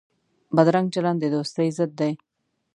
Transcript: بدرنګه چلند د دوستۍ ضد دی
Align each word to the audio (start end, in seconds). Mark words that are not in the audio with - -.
بدرنګه 0.55 0.91
چلند 0.93 1.17
د 1.21 1.25
دوستۍ 1.35 1.69
ضد 1.77 1.91
دی 1.99 2.13